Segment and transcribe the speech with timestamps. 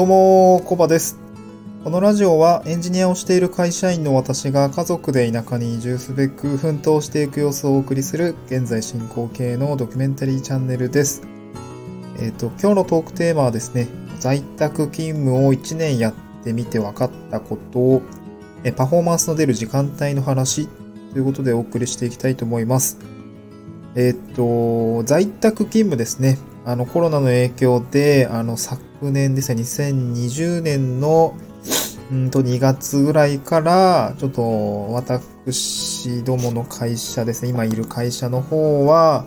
[0.00, 1.18] どうも、コバです。
[1.84, 11.20] このラジオはエンジニアをしている会社員の私が家族で田舎に移住すべく奮闘していく様子をお送りする現在進行形のドキュメンタリーチャンネルです。
[12.18, 13.88] えっ、と、今日のトークテーマはですね、
[14.18, 16.14] 在宅勤務を1年やっ
[16.44, 18.02] てみて分かったことを、
[18.64, 20.66] えパフォーマンスの出る時間帯の話
[21.12, 22.96] ということでお送りしていきたいと思います。
[23.96, 26.38] えっ、と、在宅勤務ですね。
[26.64, 31.34] あの、コロナの影響で、あの、昨年ですね、2020年の、
[32.10, 39.26] うんと、2月ぐらいから、ちょっと、私どもの会社ですね、今いる会社の方は、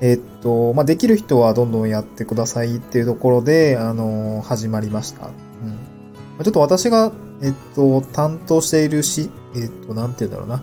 [0.00, 5.26] えっと、まあ、できる人はどんどんやってくださいっていうところで、あの、始まりました。
[5.26, 6.44] うん。
[6.44, 10.62] ちょっと私が、えっと、担当しているし、えっと、なんて言うんだろうな。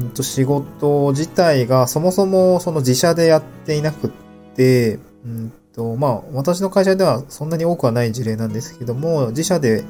[0.00, 4.10] うんと、仕事自体がそもそもその自社でやっていなくっ
[4.54, 9.84] て、うんと、まあ、私の会社ではそんなに多くはない事例なんですけども、自社で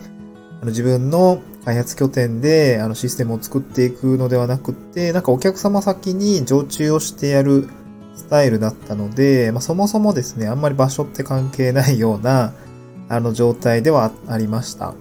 [0.60, 7.68] あの自分の開発拠点であのシステムを作っていくのではなくて、なんかお客様先に常駐をしてやる
[8.16, 12.52] スタイルだったので、まあ、そもそもですね、あんまり場所って関係ないような、
[13.08, 14.94] あの状態ではありました。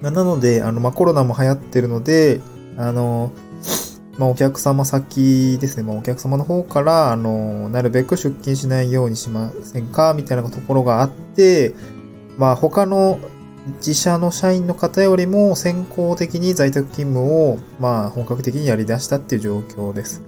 [0.00, 2.40] なので、あの、まあ、コロナも流行ってるので、
[2.76, 3.32] あの、
[4.20, 11.74] まあ、お客様先ですね、まあ、お客様の方から、あの、なるべく出勤しないようにしませんかみたいなところがあって、
[12.36, 13.18] まあ、他の
[13.78, 20.22] 自社の社員の方よりも先行的に在宅勤務を、まあ、本格的にやり出したっていう状況です。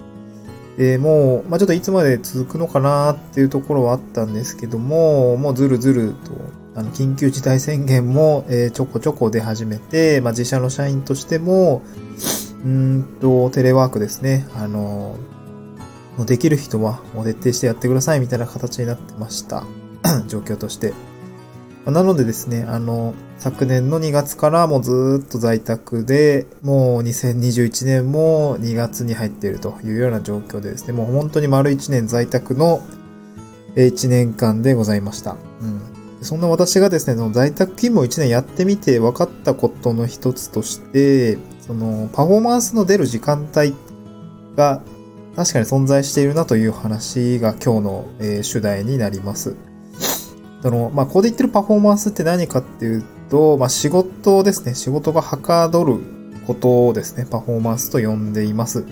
[0.79, 6.31] で、もう、まあ、ちょっといつまで続くのかなっていうところはあったんですけども、もうずるずると、
[6.81, 11.83] あの、緊急事態宣言も、えーちょこちょこ出始めて、まあ、自社の社員としても、
[12.65, 14.47] うんと、テレワークですね。
[14.55, 15.17] あの、
[16.27, 19.65] できる人はもう徹底してやってくださいみたいな形になってました。
[20.29, 20.93] 状況として。
[21.87, 32.83] なのでですね、あの、昨年の2月からもうずっと在宅で、もう2021年も2月に入っているというような状況でですね、もう本当に丸1年在宅の
[33.75, 35.37] 1年間でございました。
[35.61, 35.81] うん。
[36.21, 41.37] そんな私がですね、在宅勤務を1年やってみて分かったことの一つとして、
[41.72, 43.75] そのパフォーマンスの出る時間帯
[44.56, 44.83] が
[45.34, 49.56] 確かに存在しているなという話が今日の、えー主題になります。
[50.60, 54.75] その、まあ、ここで言ってるパフォーマンスって何かっていうと、まあ、仕事ですね。
[54.75, 55.99] 仕事がはかどる
[56.47, 58.84] ことをですね、パフォーマンスと呼んでいます。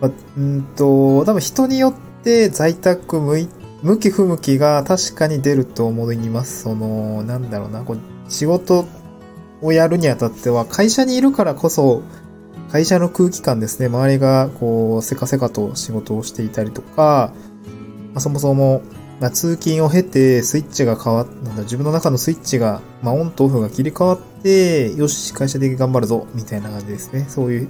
[0.00, 3.48] まあ、うんと、多分人によって在宅向
[3.82, 6.62] 向き不向きが確かに出ると思います。
[6.62, 8.86] その、なんだろうな、こう仕事
[9.64, 12.02] をやるにあたっては、会社にいるからこそ、
[12.70, 17.32] 会社の空気感ですね、周りがこう、せかせかと仕事をしていたりとか、
[18.12, 18.82] まあ、そもそも、
[19.20, 27.26] まあ、通勤を経てスイッチが変わっ、なんだ、自分の中のスイッチが、まあ、オンとオフが切り替わって、よし、会社で頑張るぞ、みたいな感じですね。
[27.28, 27.68] そういう、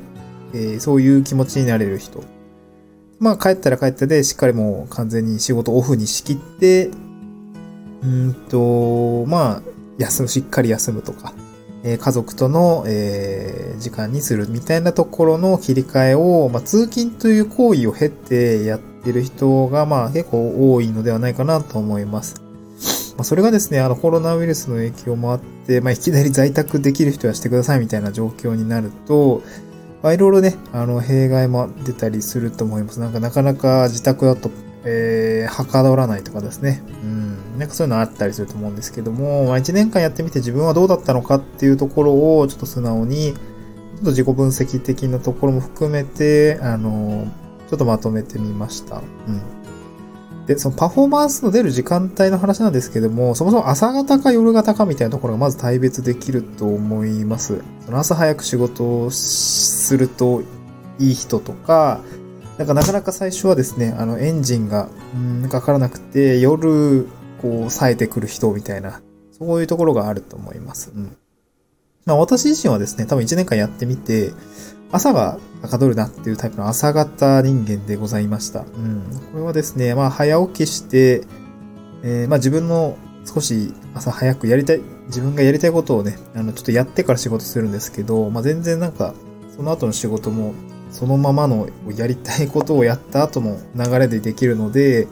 [0.53, 2.22] えーそういう気持ちになれる人。
[3.19, 6.91] まあ帰ったら帰ったで、しっかりもう完全に仕事オフに仕切って、
[8.03, 9.62] うんと、まあ、
[9.99, 11.32] 休む、しっかり休むとか、
[11.84, 22.42] え家族との、え時間にするみたいなところの切り替えを、まあ通勤という行為を経てやってる人が、まあ結構多いのではないかなと思います。
[23.16, 29.42] まあそれがですね、あのコロナウイルスの影響もあって、まあいきなり在宅できる人はしてくださいみたいな状況になると、
[30.04, 33.00] まあ、いろいろね、あの、弊害も出たりすると思います。
[33.00, 34.50] なんか、なかなか自宅だと、
[34.84, 36.82] えー、はかどらないとかですね。
[37.02, 37.06] う。
[37.56, 47.26] なんかそういうのあったりすると思うんですけども、まあ、1年間やってみて自分はどうだったのかっていうところを、ちょっと素直に、ちょっと自己分析的なところも含めて、あの、
[47.69, 48.97] ちょっとまとめてみました。
[48.97, 49.64] うん。
[50.47, 57.62] で、そのパフォーマンスの出る時間帯の話なんですけども、そもそも朝方か夜方かみたいなところがまず大別できると思います。
[57.87, 60.43] その朝早く仕事をすると
[60.98, 62.00] いい人とか、
[62.59, 67.08] なんかなかなか最初はですね、あのエンジンが、うん、かからなくて、夜、
[67.40, 69.02] こう、冴えてくる人みたいな、
[69.32, 70.92] そういうところがあると思います。
[70.94, 71.16] うん。
[72.06, 74.32] まあ私自身はですね、多分1年間やってみて、
[74.92, 78.60] 朝がはかどるなっていうタイプの朝型人間でございました。
[78.60, 79.02] うん。
[79.32, 81.22] これはですね、まあ早起きして、
[82.02, 89.14] えーまあ自分の少し朝早くやりたい、自分がやりたいことをね、あの、ちょっとやってから仕事するんですけど、まあ全然なんか、
[89.56, 90.54] その後の仕事も、
[90.90, 95.08] そのままのやりたいことをやった後の流れでできるので、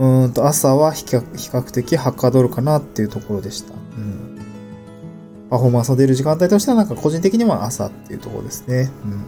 [0.00, 3.74] うんと朝は比較的はかどるかなっていうところでした。
[3.74, 4.38] うん。
[5.50, 8.90] パフォーマンスの出る時間帯としてはなんか個人的には朝っていうところですね。
[9.04, 9.24] うん。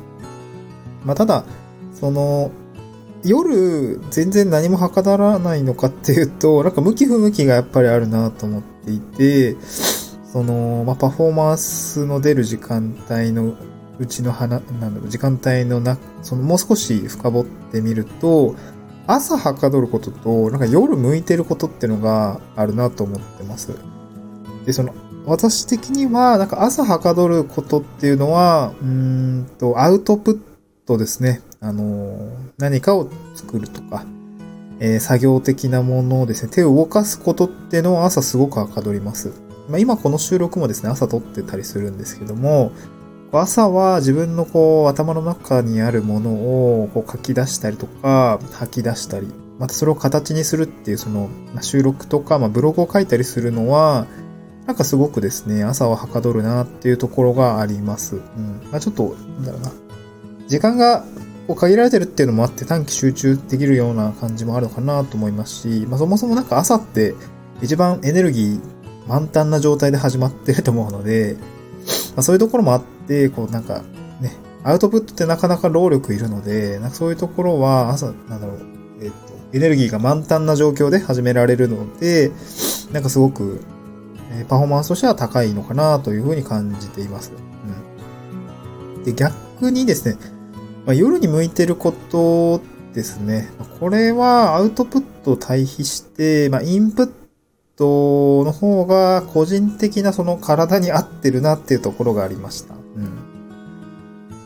[1.05, 1.45] まあただ、
[1.93, 2.51] その、
[3.23, 9.57] 夜、全然何もはかどらないのかっていうと、 なんか向き不向きがやっぱりあるなと思っっていて、
[10.33, 13.55] その、まあ、パフォーマンスの出る時間帯の
[13.99, 18.57] うちの花、なんだろう、時間帯のな、そのもう少し深掘ってみると、
[19.07, 23.75] 朝はかどることと、なんか夜向いてることっていうのがあるなと思ってます。
[24.65, 24.95] で、その、
[25.27, 30.41] 私的には、なんか朝はかどることっていうのは、うんと、アウトプッ
[30.87, 31.43] トですね。
[31.61, 34.05] あの、何かを作るとか、
[34.81, 39.33] えー、作業的なものをですね、手を動かすことっていうのは朝すごくはかどります。
[39.69, 42.73] まあ、今この収録もですね、朝撮ってたりするんですけども、
[43.41, 49.27] 朝は自分のこう頭の中にあるものをこう書き出したりとか吐き出したり、
[49.59, 51.31] またそれを形にするっていうその、
[51.61, 54.07] 収録とか、まあ、ブログを書いたりするのは、
[54.67, 58.17] なんかすごくですね、朝ははかどるなっていうところがあります。
[58.17, 58.61] うん。
[58.71, 59.73] まあ、ちょっと、なんだろうな。
[60.49, 61.05] 時間が
[61.55, 67.15] 限られてるっていうのもあって短期集中できるような感じもあるのかなと思いますし、まあ、そもそもなんか朝って
[67.61, 68.61] 一番エネルギー
[69.09, 71.37] 満タンな状態で始まってると思うので、
[72.15, 73.83] まあ、そういうところもあってて、こうなんか
[74.21, 78.59] ね、アウトプットってなかなか労力いるので、なんかそういうところは朝、なんだろう、
[79.03, 79.15] えっ、と、
[79.53, 82.31] エネルギーが満タンな状況で始められるので、
[82.93, 83.61] なんかすごく、
[84.31, 87.33] えパフォーマンスとしては高いのかなというふうに感じています。
[88.97, 89.05] うん。
[89.05, 90.17] で、逆にですね、
[90.87, 92.63] まあ、夜に向いてること
[92.95, 93.51] ですね。
[93.79, 97.11] これはアウトプットを対比して、まあ、インプッ
[97.77, 102.82] トの方が個人的なその体に合ってるなっていうところがありました。
[102.97, 103.33] うん。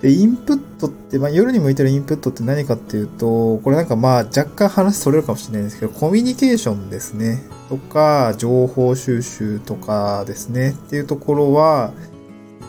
[0.00, 7.42] で、インプットって、まあ、夜に向いてるインプットって何かっていうと、これなんかまあ若干話それるかもしれないんですけど、コミュニケーションですね。
[7.68, 10.70] とか、情報収集とかですね。
[10.70, 11.92] っていうところは、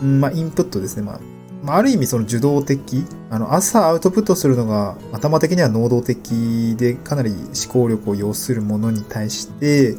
[0.02, 1.04] うん、まあ、インプットですね。
[1.04, 1.20] まあ、
[1.64, 9.96] まあ、ある意味その受動的、あの、朝アウトプットするのが頭的には能動的でかなり思考力を要するものに対して、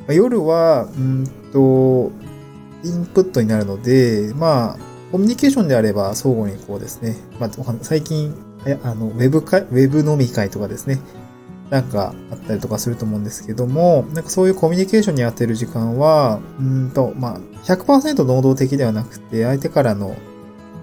[0.00, 2.10] まあ、夜は、うんと、
[2.84, 7.50] インプットになるので、まあ、コミュニケーションであれば相互にこうですね、まあ、
[7.82, 8.34] 最近、
[8.82, 10.98] あの、ウェブか、ウェブ飲み会とかですね、
[11.70, 20.16] なんかあったりとかすると思うんですけども、なんかそういうコミュニケーションに当てる時間は、うんと、まあ、100%能動的ではなくて、相手からの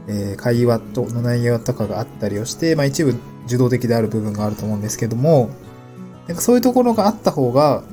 [0.09, 3.15] えー、会話との内容とかがあったりをして、まあ一部
[3.45, 5.51] 受動的である部分があると思うんですけども、
[6.27, 7.83] なんかそういうところがあった方が、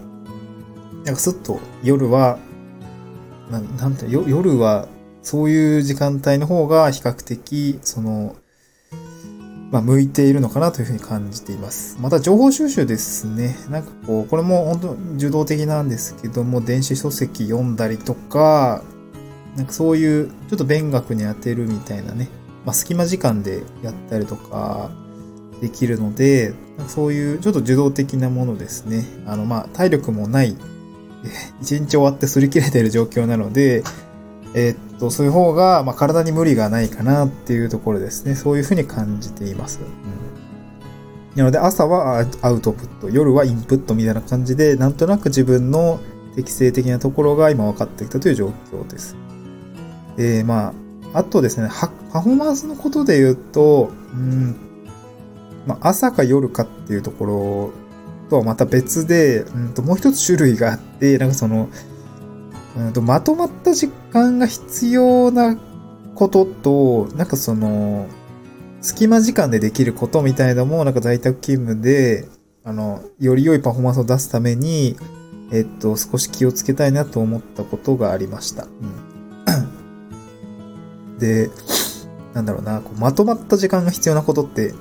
[1.05, 2.39] なんかすっと夜は、
[3.51, 4.89] ななんて、夜は
[5.27, 8.37] そういう時間帯の方が比較的、その、
[9.73, 11.99] まあ、向いているのかなというふうに感じています。
[12.01, 13.57] また、情報収集ですね。
[13.69, 18.85] なんかこう、これも本当受動的なんですけども、電子書籍読んだりとか、
[19.57, 22.29] なんかそういう、ちょっと勉学に当てるみたいなね、
[22.65, 24.93] まあ、隙間時間でやったりとか
[25.61, 26.55] できるので、
[26.87, 29.05] そういうちょっと受動的なものですね。
[29.27, 30.57] あの、まあ、体力もない、
[31.61, 33.83] 一日終わって擦り切れてる状況なので、
[34.55, 38.35] えー、っと、そういう方が、まあ、体に無理がないかなっていうところですね。
[38.35, 39.81] そういうふうに感じています。
[39.81, 46.01] うん、なので、朝はアウトプット、夜はインプットみたいな感じで、なんとなく自分の
[46.35, 49.17] 適正的なところが今分かってきたという状況です。
[50.17, 50.75] で、ま
[51.13, 51.69] あ、あとですね、
[52.13, 54.57] パフォーマンスのことで言うと、うん、
[55.67, 57.71] まあ、朝か夜かっていうところ
[58.29, 61.69] とはまた別で、うんと、もう一つ種類があって、なんかその、
[62.77, 65.57] うんと、まとまった時間が必要な
[66.15, 68.07] ことと、なんかその、
[68.81, 72.27] 隙間時間でできることみたいなのも、なんか在宅勤務で、
[72.65, 74.97] あの、より良いパフォーマンスを出すために、
[75.53, 78.65] えっと、少し気をつけたいなと思ったことがありました。
[78.65, 79.17] うん
[81.19, 81.51] で、
[82.35, 84.75] なんだろうな、こうまとまった時間が必要なことって、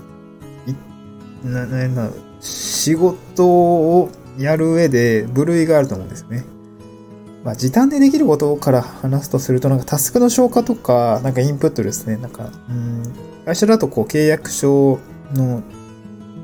[0.67, 2.09] いな、な、な、
[2.41, 6.43] 仕事をやる上で部類があると思うんですね。
[7.45, 12.17] まあ、時短でできることから話すとすると、なんかタスクの消化とか、なんかインプットですね。
[12.17, 13.03] なんか、うん、
[13.45, 14.99] 会社だとこう契約書
[15.35, 15.61] の、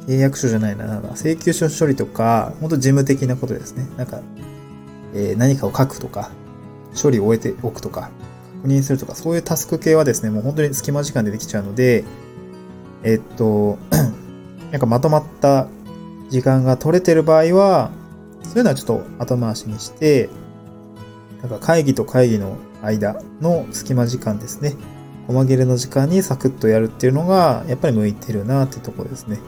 [0.08, 3.88] 契約書じゃないな、なん請求書処理とか、ほんと事務的なことですね。
[3.98, 4.22] なんか、
[5.16, 6.30] えー、何かを書くとか、
[7.02, 8.12] 処理を終えておくとか、
[8.58, 12.04] 確認するとか、そういうタスク系はですね、もう本当に隙間時間でできちゃうので、
[13.02, 13.80] えっと、
[14.70, 15.68] なんかまとまった
[16.30, 17.90] 時間が取れてる場合は、
[18.44, 20.30] そういうのはちょっと後回しにして、
[21.42, 24.76] なんか会議と会議の間の隙間時間ですね。
[25.28, 29.40] 細切れの時間にサクッとやるっていうのが、やっぱり向いてるなってとこですね。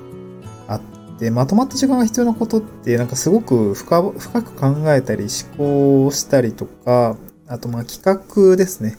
[0.67, 0.81] あっ
[1.19, 8.97] て、まとまった時間が必要なことって、なんかすごく深深く考えたり思考したりとか、あとまあ企画ですね。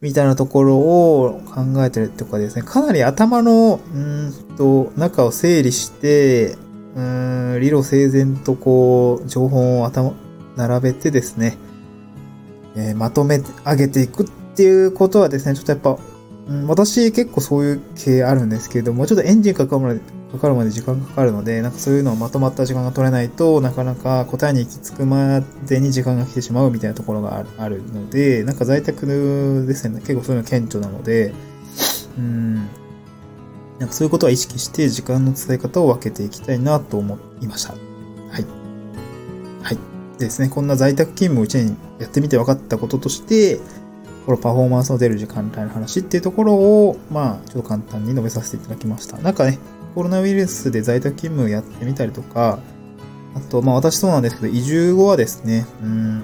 [0.00, 6.56] みたいなところを考えてるとかですね、かなり頭の、うんと、中を整理して、
[6.94, 10.12] うん、理路整然とこう、情報を頭、
[10.56, 11.56] 並べてですね、
[12.76, 15.98] えー、まとめ上げていくっていうことはですね、ちょっとやっぱ、
[16.48, 20.00] うん、私結構そういう系あるんですけれども、ちょっとエンジンかかるまで、
[20.32, 31.32] かかるまで時間かかるので、なんかそういうのをまとまった時間が取れないとなかなか答えに行き着くまでに時間が来てしまうみたいなところがあるので、なんか在宅ですね、結構そういうの顕著なので、
[32.18, 32.54] うん、
[33.78, 37.72] なんかそういうことは意識して時間の使い方を分けていきたいなと思いました。
[37.72, 37.78] は
[38.38, 38.46] い。
[39.62, 39.93] はい。
[40.18, 43.60] ですね、こんな在宅勤務を1年やってみて分かったこととして、
[44.26, 49.18] このパフォーマンスの出る時間帯の話っていうところを、まあ、ちょっと簡単に述べさせていただきました。
[49.18, 49.58] なんかね、
[49.94, 52.58] コロナウイルスで在宅勤務やってみたりとか、
[53.34, 56.22] あと、まあ私そうなんですけど、移住後はですね、うん、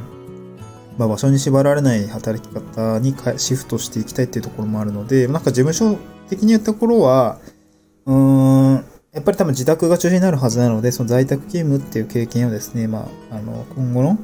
[0.96, 7.38] まあ場所に縛られない働き方にシフトしていきたいっていうところもあるので、なんか事務所的に言ったところは、
[8.06, 14.18] うーん、やっぱり多分自宅が中心になるはずなので、その在宅勤務っていう経験をですね、まあ、あの、今後の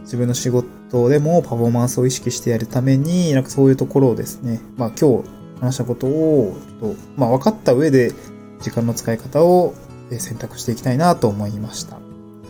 [0.00, 5.28] 自分の仕事でもパフォーマンスを意識してやるために、なんかそういうところをですね、まあ今日
[5.60, 8.12] 話したことを、とまあ分かった上で
[8.60, 9.74] 時間の使い方を
[10.10, 11.94] 選択していきたいなと思いました。
[11.94, 12.00] は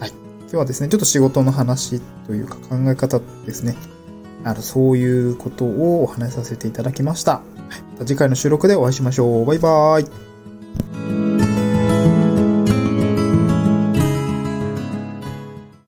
[0.06, 0.10] い。
[0.40, 3.76] 今日はですね、ちょっと仕事の話というか考え方ですね。
[4.44, 7.32] あの、そういうことをお話しさせていただきました。
[7.32, 7.42] は
[7.78, 9.44] い、また次回の収録でお会いしましょう。
[9.44, 10.31] バイバーイ。